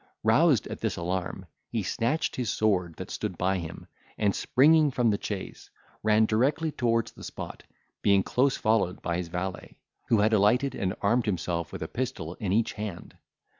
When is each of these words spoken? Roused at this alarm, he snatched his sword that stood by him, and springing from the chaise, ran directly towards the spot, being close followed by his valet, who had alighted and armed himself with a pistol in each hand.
Roused 0.23 0.65
at 0.65 0.79
this 0.81 0.97
alarm, 0.97 1.45
he 1.69 1.83
snatched 1.83 2.35
his 2.35 2.49
sword 2.49 2.95
that 2.95 3.11
stood 3.11 3.37
by 3.37 3.59
him, 3.59 3.85
and 4.17 4.33
springing 4.35 4.89
from 4.89 5.11
the 5.11 5.19
chaise, 5.21 5.69
ran 6.01 6.25
directly 6.25 6.71
towards 6.71 7.11
the 7.11 7.23
spot, 7.23 7.61
being 8.01 8.23
close 8.23 8.57
followed 8.57 9.03
by 9.03 9.17
his 9.17 9.27
valet, 9.27 9.77
who 10.07 10.21
had 10.21 10.33
alighted 10.33 10.73
and 10.73 10.95
armed 11.01 11.27
himself 11.27 11.71
with 11.71 11.83
a 11.83 11.87
pistol 11.87 12.33
in 12.39 12.51
each 12.51 12.73
hand. 12.73 13.15